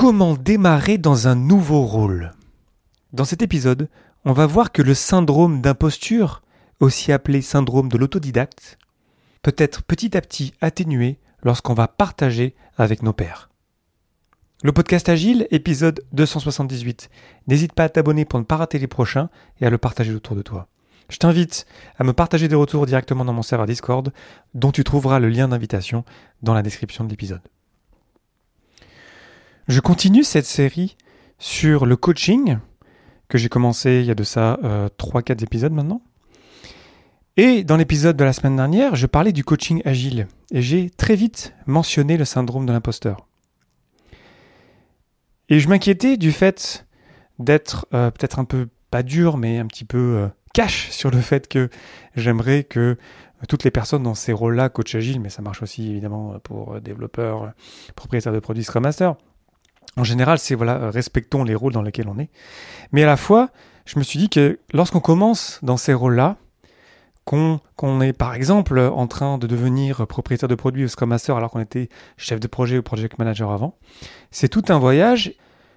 [0.00, 2.32] Comment démarrer dans un nouveau rôle
[3.12, 3.90] Dans cet épisode,
[4.24, 6.40] on va voir que le syndrome d'imposture,
[6.80, 8.78] aussi appelé syndrome de l'autodidacte,
[9.42, 13.50] peut être petit à petit atténué lorsqu'on va partager avec nos pairs.
[14.62, 17.10] Le podcast Agile, épisode 278.
[17.46, 19.28] N'hésite pas à t'abonner pour ne pas rater les prochains
[19.60, 20.68] et à le partager autour de toi.
[21.10, 21.66] Je t'invite
[21.98, 24.10] à me partager des retours directement dans mon serveur Discord,
[24.54, 26.06] dont tu trouveras le lien d'invitation
[26.42, 27.42] dans la description de l'épisode.
[29.70, 30.96] Je continue cette série
[31.38, 32.58] sur le coaching
[33.28, 36.02] que j'ai commencé il y a de ça 3-4 euh, épisodes maintenant.
[37.36, 41.14] Et dans l'épisode de la semaine dernière, je parlais du coaching agile et j'ai très
[41.14, 43.28] vite mentionné le syndrome de l'imposteur.
[45.48, 46.84] Et je m'inquiétais du fait
[47.38, 51.20] d'être euh, peut-être un peu pas dur, mais un petit peu euh, cash sur le
[51.20, 51.70] fait que
[52.16, 52.98] j'aimerais que
[53.48, 57.52] toutes les personnes dans ces rôles-là, coach agile, mais ça marche aussi évidemment pour développeurs,
[57.94, 59.14] propriétaires de produits Scrum Master,
[59.96, 62.30] en général, c'est voilà, euh, respectons les rôles dans lesquels on est.
[62.92, 63.50] Mais à la fois,
[63.86, 66.36] je me suis dit que lorsqu'on commence dans ces rôles-là,
[67.24, 71.50] qu'on est par exemple en train de devenir propriétaire de produit ou Scrum Master alors
[71.50, 73.78] qu'on était chef de projet ou project manager avant,
[74.32, 75.34] c'est tout un voyage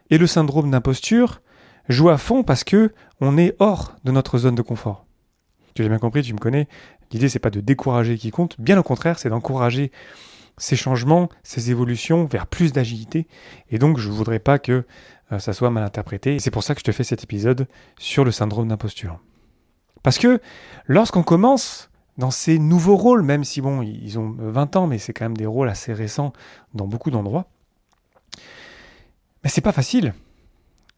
[0.09, 1.41] et le syndrome d'imposture
[1.89, 2.91] joue à fond parce que
[3.22, 5.06] on est hors de notre zone de confort.
[5.75, 6.67] Tu l'as bien compris, tu me connais.
[7.11, 9.91] L'idée c'est pas de décourager qui compte, bien au contraire, c'est d'encourager
[10.58, 13.28] ces changements, ces évolutions vers plus d'agilité.
[13.70, 14.86] Et donc, je ne voudrais pas que
[15.32, 16.40] euh, ça soit mal interprété.
[16.40, 19.20] C'est pour ça que je te fais cet épisode sur le syndrome d'imposture.
[20.04, 20.42] Parce que
[20.86, 25.14] lorsqu'on commence dans ces nouveaux rôles, même si bon, ils ont 20 ans, mais c'est
[25.14, 26.34] quand même des rôles assez récents
[26.74, 27.48] dans beaucoup d'endroits,
[29.44, 30.14] mais c'est pas facile.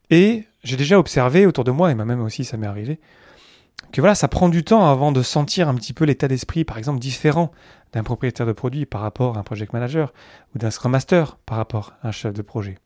[0.10, 3.00] Et j'ai déjà observé autour de moi, et moi-même aussi ça m'est arrivé,
[3.92, 6.78] que voilà, ça prend du temps avant de sentir un petit peu l'état d'esprit, par
[6.78, 7.52] exemple, différent
[7.94, 10.14] d'un propriétaire de produit par rapport à un project manager
[10.54, 12.78] ou d'un scrum master par rapport à un chef de projet.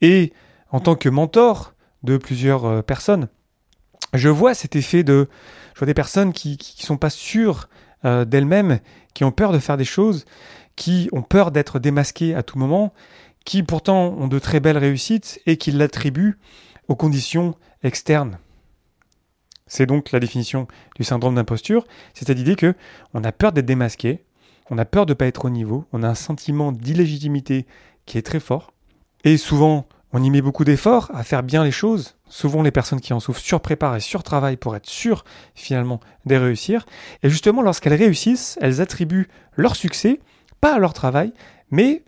[0.00, 0.32] Et
[0.70, 3.28] en tant que mentor de plusieurs euh, personnes,
[4.14, 5.28] je vois cet effet de,
[5.74, 7.68] je vois des personnes qui, qui, sont pas sûres
[8.04, 8.80] euh, d'elles-mêmes,
[9.14, 10.24] qui ont peur de faire des choses,
[10.76, 12.92] qui ont peur d'être démasquées à tout moment,
[13.44, 16.38] qui pourtant ont de très belles réussites et qui l'attribuent
[16.88, 18.38] aux conditions externes.
[19.68, 21.84] C'est donc la définition du syndrome d'imposture,
[22.14, 22.74] c'est cette idée que
[23.14, 24.24] on a peur d'être démasqué,
[24.70, 27.66] on a peur de ne pas être au niveau, on a un sentiment d'illégitimité
[28.06, 28.72] qui est très fort,
[29.24, 32.16] et souvent on y met beaucoup d'efforts à faire bien les choses.
[32.28, 35.24] Souvent les personnes qui en souffrent surpréparent et surtravaillent pour être sûres
[35.54, 36.86] finalement de réussir.
[37.22, 40.20] Et justement lorsqu'elles réussissent, elles attribuent leur succès,
[40.60, 41.32] pas à leur travail,
[41.70, 42.04] mais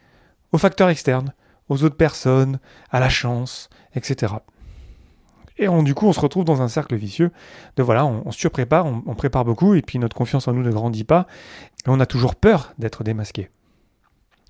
[0.52, 1.34] aux facteurs externes,
[1.68, 2.58] aux autres personnes,
[2.90, 4.34] à la chance, etc.
[5.60, 7.30] Et du coup, on se retrouve dans un cercle vicieux
[7.76, 10.70] de voilà, on, se surprépare, on, prépare beaucoup, et puis notre confiance en nous ne
[10.70, 11.26] grandit pas,
[11.86, 13.50] et on a toujours peur d'être démasqué.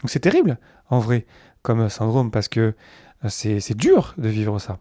[0.00, 1.26] Donc c'est terrible, en vrai,
[1.62, 2.74] comme syndrome, parce que
[3.24, 4.78] euh, c'est dur de vivre ça.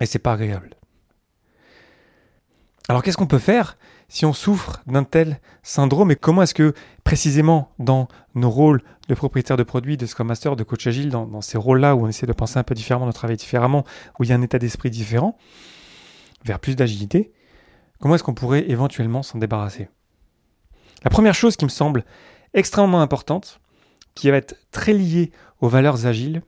[0.00, 0.76] Et c'est pas agréable.
[2.88, 3.76] Alors qu'est-ce qu'on peut faire
[4.08, 6.74] si on souffre d'un tel syndrome et comment est-ce que
[7.04, 11.40] précisément dans nos rôles de propriétaire de produits, de Scrum Master, de coach agile, dans,
[11.40, 13.84] ces rôles-là où on essaie de penser un peu différemment, de travailler différemment,
[14.18, 15.38] où il y a un état d'esprit différent,
[16.44, 17.32] vers plus d'agilité,
[18.00, 19.88] comment est-ce qu'on pourrait éventuellement s'en débarrasser?
[21.04, 22.04] La première chose qui me semble
[22.54, 23.60] extrêmement importante,
[24.14, 25.30] qui va être très liée
[25.60, 26.42] aux valeurs agiles,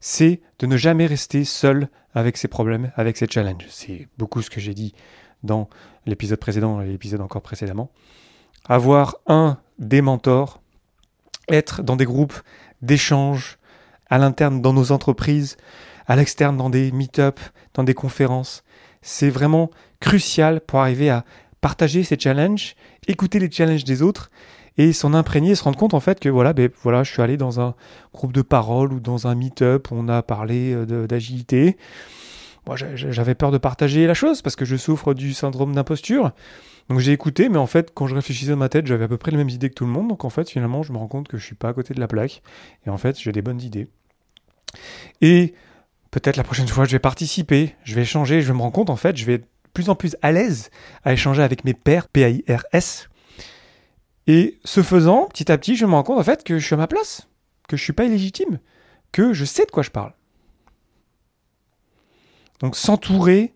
[0.00, 3.66] c'est de ne jamais rester seul avec ses problèmes, avec ses challenges.
[3.70, 4.94] C'est beaucoup ce que j'ai dit
[5.42, 5.68] dans
[6.06, 7.90] l'épisode précédent et l'épisode encore précédemment.
[8.68, 10.60] Avoir un des mentors,
[11.48, 12.34] être dans des groupes
[12.82, 13.58] d'échange
[14.10, 15.56] à l'interne dans nos entreprises,
[16.06, 17.38] à l'externe dans des meet-up,
[17.74, 18.64] dans des conférences.
[19.02, 21.24] C'est vraiment crucial pour arriver à
[21.60, 22.74] partager ces challenges,
[23.06, 24.30] écouter les challenges des autres
[24.76, 27.36] et s'en imprégner, se rendre compte en fait que voilà, ben, voilà, je suis allé
[27.36, 27.74] dans un
[28.14, 31.76] groupe de parole ou dans un meet-up on a parlé euh, d'agilité.
[32.68, 36.32] Moi, j'avais peur de partager la chose parce que je souffre du syndrome d'imposture.
[36.90, 39.16] Donc j'ai écouté, mais en fait, quand je réfléchissais dans ma tête, j'avais à peu
[39.16, 40.08] près les mêmes idées que tout le monde.
[40.08, 42.00] Donc en fait, finalement, je me rends compte que je suis pas à côté de
[42.00, 42.42] la plaque.
[42.86, 43.88] Et en fait, j'ai des bonnes idées.
[45.22, 45.54] Et
[46.10, 48.96] peut-être la prochaine fois, je vais participer, je vais échanger, je me rends compte, en
[48.96, 50.68] fait, je vais être plus en plus à l'aise
[51.04, 53.08] à échanger avec mes pairs, P-A-I-R-S.
[54.26, 56.74] Et ce faisant, petit à petit, je me rends compte, en fait, que je suis
[56.74, 57.28] à ma place,
[57.66, 58.58] que je suis pas illégitime,
[59.10, 60.12] que je sais de quoi je parle.
[62.60, 63.54] Donc s'entourer,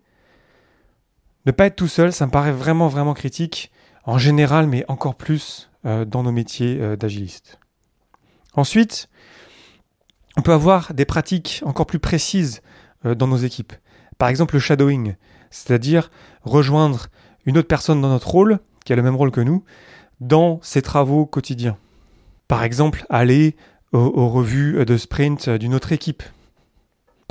[1.45, 3.71] ne pas être tout seul, ça me paraît vraiment, vraiment critique
[4.05, 7.59] en général, mais encore plus euh, dans nos métiers euh, d'agilistes.
[8.53, 9.09] Ensuite,
[10.37, 12.61] on peut avoir des pratiques encore plus précises
[13.05, 13.73] euh, dans nos équipes.
[14.17, 15.15] Par exemple, le shadowing,
[15.51, 16.11] c'est-à-dire
[16.43, 17.07] rejoindre
[17.45, 19.63] une autre personne dans notre rôle, qui a le même rôle que nous,
[20.19, 21.77] dans ses travaux quotidiens.
[22.47, 23.55] Par exemple, aller
[23.91, 26.23] aux, revues de sprint d'une autre équipe.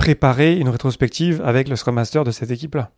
[0.03, 2.91] Préparer une rétrospective avec le Scrum Master de cette équipe-là.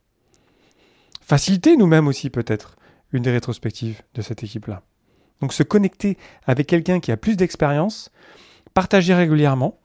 [1.22, 2.78] Faciliter nous-mêmes aussi peut-être
[3.12, 4.82] une des rétrospectives de cette équipe-là.
[5.40, 6.18] Donc se connecter
[6.48, 8.10] avec quelqu'un qui a plus d'expérience,
[8.74, 9.78] partager régulièrement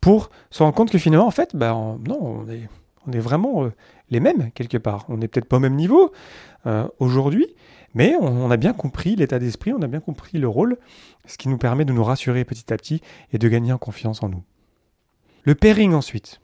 [0.00, 2.68] pour se rendre compte que finalement, en fait, ben, non, on est,
[3.08, 3.72] on vraiment euh,
[4.10, 5.04] les mêmes quelque part.
[5.08, 6.12] On n'est peut-être pas au même niveau
[6.66, 7.48] euh, aujourd'hui,
[7.94, 10.76] mais on, a bien compris l'état d'esprit, on a bien compris le rôle,
[11.26, 13.00] ce qui nous permet de nous rassurer petit à petit
[13.32, 14.44] et de gagner en confiance en nous.
[15.42, 16.38] Le pairing ensuite.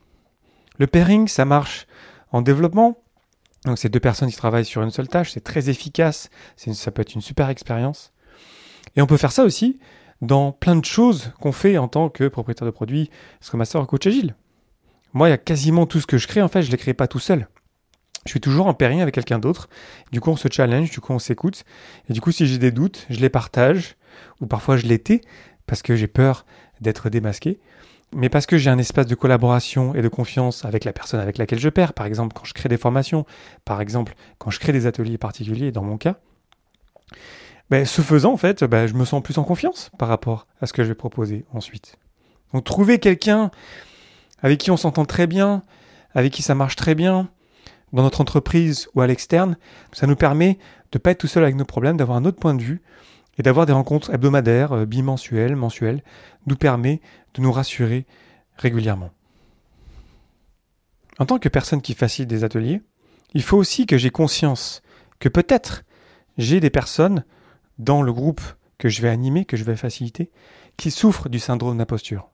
[0.78, 1.86] Le pairing, ça marche
[2.32, 2.98] en développement.
[3.64, 7.02] Donc c'est deux personnes qui travaillent sur une seule tâche, c'est très efficace, ça peut
[7.02, 8.12] être une super expérience.
[8.96, 9.78] Et on peut faire ça aussi
[10.22, 13.10] dans plein de choses qu'on fait en tant que propriétaire de produit,
[13.40, 14.34] Scrum Master ou coach agile.
[15.12, 16.78] Moi, il y a quasiment tout ce que je crée, en fait, je ne les
[16.78, 17.48] crée pas tout seul.
[18.24, 19.69] Je suis toujours en pairing avec quelqu'un d'autre.
[20.12, 21.64] Du coup, on se challenge, du coup, on s'écoute.
[22.10, 23.96] Et du coup, si j'ai des doutes, je les partage.
[24.40, 25.22] Ou parfois, je les tais
[25.66, 26.44] parce que j'ai peur
[26.81, 27.58] d'être démasqué.
[28.14, 31.37] Mais parce que j'ai un espace de collaboration et de confiance avec la personne avec
[31.37, 31.93] laquelle je perds.
[31.93, 33.26] Par exemple, quand je crée des formations.
[33.64, 36.16] Par exemple, quand je crée des ateliers particuliers, dans mon cas.
[37.70, 40.66] Ben, ce faisant, en fait, ben, je me sens plus en confiance par rapport à
[40.66, 41.96] ce que je vais proposer ensuite.
[42.55, 43.50] Donc, trouver quelqu'un
[44.43, 45.62] avec qui on s'entend très bien,
[46.14, 47.28] avec qui ça marche très bien,
[47.93, 49.56] dans notre entreprise ou à l'externe,
[49.93, 50.55] ça nous permet
[50.93, 52.81] de ne pas être tout seul avec nos problèmes, d'avoir un autre point de vue
[53.38, 56.02] et d'avoir des rencontres hebdomadaires, euh, bimensuelles, mensuelles,
[56.46, 57.00] nous permet
[57.35, 58.06] de nous rassurer
[58.56, 59.11] régulièrement.
[61.19, 62.82] En tant que personne qui facilite des ateliers,
[63.35, 64.82] il faut aussi que j'ai conscience
[65.19, 65.85] que peut-être
[66.37, 67.25] j'ai des personnes
[67.79, 68.40] dans le groupe
[68.79, 70.31] que je vais animer, que je vais faciliter,
[70.76, 72.31] qui souffrent du syndrome d'imposture.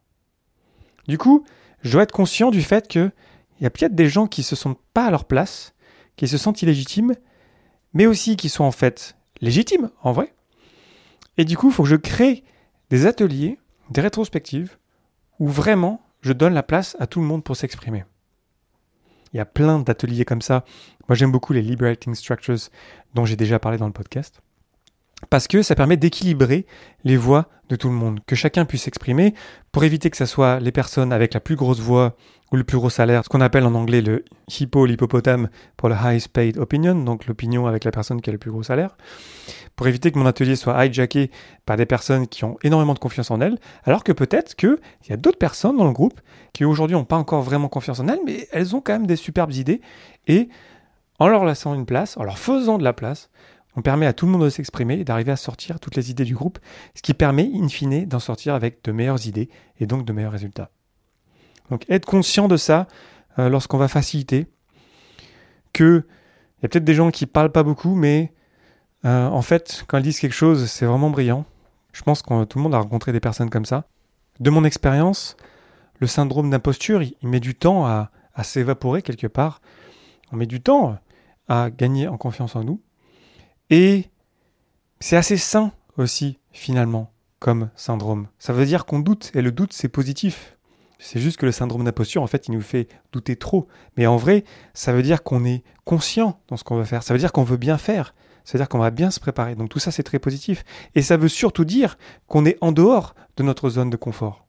[1.08, 1.44] Du coup,
[1.82, 3.12] je dois être conscient du fait qu'il
[3.60, 5.74] y a peut-être des gens qui ne se sentent pas à leur place,
[6.16, 7.14] qui se sentent illégitimes,
[7.94, 10.34] mais aussi qui sont en fait légitimes, en vrai.
[11.36, 12.44] Et du coup, il faut que je crée
[12.90, 13.58] des ateliers,
[13.90, 14.76] des rétrospectives,
[15.38, 18.04] où vraiment je donne la place à tout le monde pour s'exprimer.
[19.32, 20.64] Il y a plein d'ateliers comme ça.
[21.08, 22.70] Moi, j'aime beaucoup les Liberating Structures
[23.14, 24.40] dont j'ai déjà parlé dans le podcast
[25.34, 26.64] parce que ça permet d'équilibrer
[27.02, 29.34] les voix de tout le monde, que chacun puisse s'exprimer
[29.72, 32.14] pour éviter que ce soit les personnes avec la plus grosse voix
[32.52, 35.96] ou le plus gros salaire, ce qu'on appelle en anglais le hippo, l'hippopotame pour le
[35.96, 38.96] highest paid opinion, donc l'opinion avec la personne qui a le plus gros salaire,
[39.74, 41.32] pour éviter que mon atelier soit hijacké
[41.66, 44.78] par des personnes qui ont énormément de confiance en elles, alors que peut-être qu'il
[45.10, 46.20] y a d'autres personnes dans le groupe
[46.52, 49.16] qui aujourd'hui n'ont pas encore vraiment confiance en elles, mais elles ont quand même des
[49.16, 49.80] superbes idées,
[50.28, 50.48] et
[51.18, 53.30] en leur laissant une place, en leur faisant de la place,
[53.76, 56.24] on permet à tout le monde de s'exprimer et d'arriver à sortir toutes les idées
[56.24, 56.58] du groupe,
[56.94, 59.48] ce qui permet, in fine, d'en sortir avec de meilleures idées
[59.80, 60.70] et donc de meilleurs résultats.
[61.70, 62.86] Donc être conscient de ça
[63.38, 64.46] euh, lorsqu'on va faciliter,
[65.72, 66.06] que
[66.58, 68.32] il y a peut-être des gens qui parlent pas beaucoup, mais
[69.04, 71.44] euh, en fait, quand ils disent quelque chose, c'est vraiment brillant.
[71.92, 73.84] Je pense que tout le monde a rencontré des personnes comme ça.
[74.40, 75.36] De mon expérience,
[75.98, 78.10] le syndrome d'imposture, il, met du temps à
[78.42, 79.60] s'évaporer quelque part.
[80.32, 80.96] On met du temps
[81.48, 82.80] à gagner en confiance en nous.
[83.70, 84.06] Et
[85.00, 88.28] c'est assez sain aussi, finalement, comme syndrome.
[88.38, 90.56] Ça veut dire qu'on doute, et le doute, c'est positif.
[90.98, 93.68] C'est juste que le syndrome d'imposture, en fait, il nous fait douter trop.
[93.96, 97.02] Mais en vrai, ça veut dire qu'on est conscient dans ce qu'on veut faire.
[97.02, 98.14] Ça veut dire qu'on veut bien faire.
[98.44, 99.54] Ça veut dire qu'on va bien se préparer.
[99.54, 100.64] Donc tout ça, c'est très positif.
[100.94, 104.46] Et ça veut surtout dire qu'on est en dehors de notre zone de confort.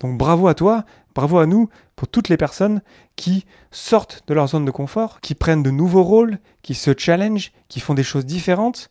[0.00, 0.84] Donc bravo à toi,
[1.18, 2.80] bravo à nous pour toutes les personnes
[3.16, 7.50] qui sortent de leur zone de confort, qui prennent de nouveaux rôles, qui se challengent,
[7.66, 8.88] qui font des choses différentes.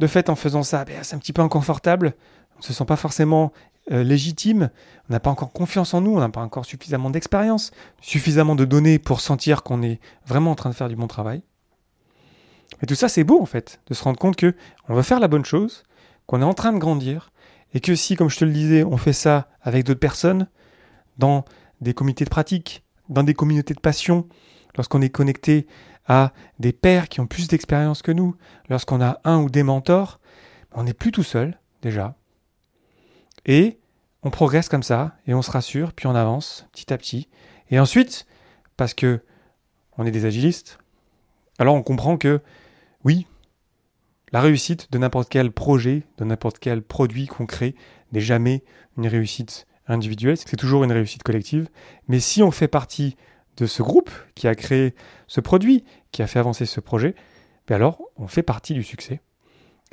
[0.00, 2.14] De fait, en faisant ça, ben, c'est un petit peu inconfortable,
[2.56, 3.52] on ne se sent pas forcément
[3.92, 4.70] euh, légitime,
[5.08, 8.64] on n'a pas encore confiance en nous, on n'a pas encore suffisamment d'expérience, suffisamment de
[8.64, 11.44] données pour sentir qu'on est vraiment en train de faire du bon travail.
[12.80, 14.56] Mais tout ça, c'est beau en fait, de se rendre compte que
[14.88, 15.84] on veut faire la bonne chose,
[16.26, 17.30] qu'on est en train de grandir,
[17.72, 20.48] et que si, comme je te le disais, on fait ça avec d'autres personnes,
[21.22, 21.44] dans
[21.80, 24.26] des comités de pratique, dans des communautés de passion,
[24.76, 25.68] lorsqu'on est connecté
[26.08, 28.34] à des pairs qui ont plus d'expérience que nous,
[28.68, 30.18] lorsqu'on a un ou des mentors,
[30.72, 32.16] on n'est plus tout seul, déjà.
[33.46, 33.78] Et
[34.24, 37.28] on progresse comme ça, et on se rassure, puis on avance petit à petit.
[37.70, 38.26] Et ensuite,
[38.76, 39.20] parce que
[39.96, 40.78] on est des agilistes,
[41.60, 42.40] alors on comprend que
[43.04, 43.28] oui,
[44.32, 47.76] la réussite de n'importe quel projet, de n'importe quel produit qu'on crée
[48.10, 48.64] n'est jamais
[48.96, 51.68] une réussite individuelle, c'est toujours une réussite collective.
[52.08, 53.16] Mais si on fait partie
[53.56, 54.94] de ce groupe qui a créé
[55.26, 57.14] ce produit, qui a fait avancer ce projet,
[57.66, 59.20] ben alors on fait partie du succès.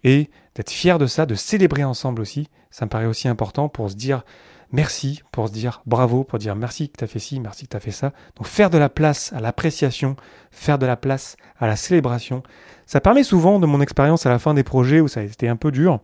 [0.03, 3.89] Et d'être fier de ça, de célébrer ensemble aussi, ça me paraît aussi important pour
[3.89, 4.23] se dire
[4.71, 7.71] merci, pour se dire bravo, pour dire merci que tu as fait ci, merci que
[7.71, 8.13] tu as fait ça.
[8.35, 10.15] Donc faire de la place à l'appréciation,
[10.51, 12.43] faire de la place à la célébration,
[12.85, 15.47] ça permet souvent, de mon expérience à la fin des projets où ça a été
[15.47, 15.99] un peu dur,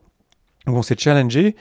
[0.68, 1.56] où on s'est challengé,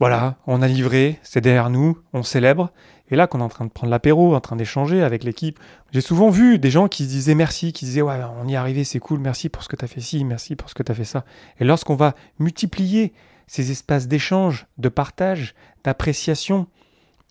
[0.00, 2.70] voilà, on a livré, c'est derrière nous, on célèbre.
[3.10, 5.58] Et là, qu'on est en train de prendre l'apéro, en train d'échanger avec l'équipe,
[5.92, 8.56] j'ai souvent vu des gens qui se disaient merci, qui disaient ouais, on y est
[8.56, 10.82] arrivé, c'est cool, merci pour ce que tu as fait ci, merci pour ce que
[10.82, 11.24] tu as fait ça.
[11.58, 13.12] Et lorsqu'on va multiplier
[13.46, 16.66] ces espaces d'échange, de partage, d'appréciation,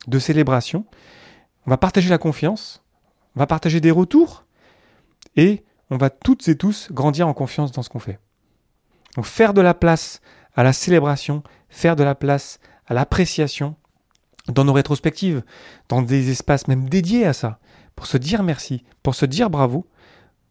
[0.07, 0.85] de célébration,
[1.67, 2.83] on va partager la confiance,
[3.35, 4.45] on va partager des retours,
[5.35, 8.19] et on va toutes et tous grandir en confiance dans ce qu'on fait.
[9.15, 10.21] Donc faire de la place
[10.55, 13.75] à la célébration, faire de la place à l'appréciation
[14.47, 15.43] dans nos rétrospectives,
[15.89, 17.59] dans des espaces même dédiés à ça,
[17.95, 19.87] pour se dire merci, pour se dire bravo,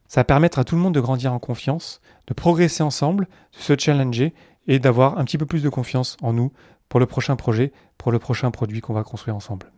[0.08, 3.58] ça va permettre à tout le monde de grandir en confiance, de progresser ensemble, de
[3.58, 4.34] se challenger
[4.66, 6.52] et d'avoir un petit peu plus de confiance en nous
[6.88, 9.72] pour le prochain projet, pour le prochain produit qu'on va construire ensemble.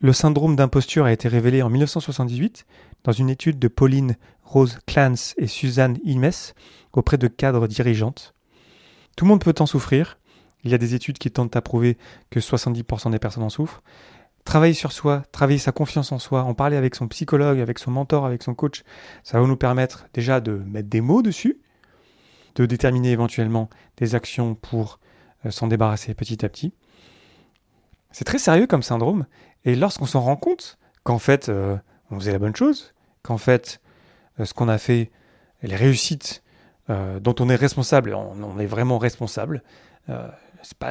[0.00, 2.66] Le syndrome d'imposture a été révélé en 1978
[3.04, 6.32] dans une étude de Pauline Rose Clance et Suzanne Imes
[6.92, 8.34] auprès de cadres dirigeantes.
[9.16, 10.18] Tout le monde peut en souffrir.
[10.64, 11.98] Il y a des études qui tentent à prouver
[12.30, 13.82] que 70% des personnes en souffrent.
[14.44, 17.92] Travailler sur soi, travailler sa confiance en soi, en parler avec son psychologue, avec son
[17.92, 18.82] mentor, avec son coach,
[19.22, 21.60] ça va nous permettre déjà de mettre des mots dessus,
[22.56, 24.98] de déterminer éventuellement des actions pour
[25.46, 26.74] euh, s'en débarrasser petit à petit.
[28.10, 29.26] C'est très sérieux comme syndrome,
[29.64, 31.76] et lorsqu'on s'en rend compte qu'en fait euh,
[32.10, 33.80] on faisait la bonne chose, qu'en fait
[34.40, 35.12] euh, ce qu'on a fait,
[35.62, 36.41] les réussites
[36.88, 39.62] dont on est responsable, on, est vraiment responsable,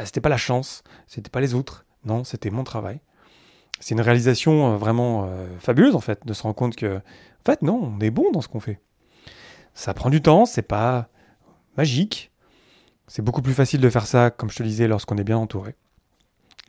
[0.02, 3.02] c'était pas la chance, c'était pas les autres, non, c'était mon travail.
[3.80, 5.30] C'est une réalisation vraiment
[5.60, 8.42] fabuleuse en fait, de se rendre compte que, en fait, non, on est bon dans
[8.42, 8.80] ce qu'on fait.
[9.74, 11.10] Ça prend du temps, c'est pas
[11.78, 12.32] magique.
[13.08, 15.38] C'est beaucoup plus facile de faire ça, comme je te le disais, lorsqu'on est bien
[15.38, 15.76] entouré.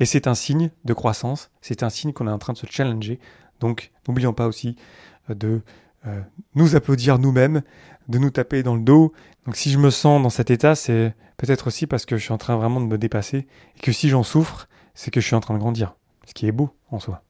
[0.00, 2.66] Et c'est un signe de croissance, c'est un signe qu'on est en train de se
[2.68, 3.20] challenger.
[3.60, 4.76] Donc n'oublions pas aussi
[5.30, 5.62] euh, de
[6.06, 6.20] euh,
[6.54, 7.62] nous applaudir nous-mêmes,
[8.08, 9.12] de nous taper dans le dos.
[9.46, 12.32] Donc si je me sens dans cet état, c'est peut-être aussi parce que je suis
[12.32, 15.36] en train vraiment de me dépasser, et que si j'en souffre, c'est que je suis
[15.36, 17.22] en train de grandir, ce qui est beau en soi.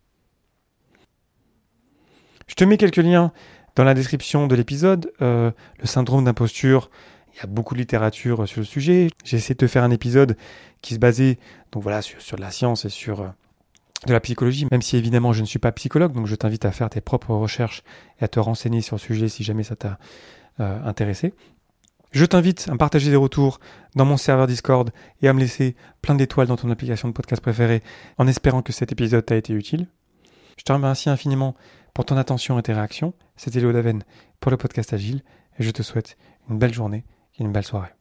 [2.47, 3.33] Je te mets quelques liens
[3.77, 5.13] dans la description de l'épisode.
[5.23, 6.91] Euh, le syndrome d'imposture,
[7.35, 9.09] il y a beaucoup de littérature sur le sujet.
[9.25, 10.37] J'ai essayé de te faire un épisode
[10.83, 11.39] qui se basait
[11.71, 13.29] donc voilà, sur, sur la science et sur euh,
[14.07, 16.73] de la psychologie, même si évidemment je ne suis pas psychologue, donc je t'invite à
[16.73, 17.83] faire tes propres recherches
[18.21, 19.99] et à te renseigner sur le sujet si jamais ça t'a
[20.59, 21.35] intéressé.
[22.13, 23.59] Je t'invite à partager des retours
[23.97, 24.91] dans mon serveur Discord
[25.23, 27.83] et à me laisser plein d'étoiles dans ton application de podcast préférée
[28.19, 29.87] en espérant que cet épisode t'a été utile.
[30.59, 31.55] Je te remercie infiniment
[31.95, 33.15] pour ton attention et tes réactions.
[33.37, 34.05] C'était Léo Daven
[34.41, 35.23] pour le podcast Agile
[35.59, 36.19] et je te souhaite
[36.51, 37.05] une belle journée
[37.39, 37.91] et une belle soirée.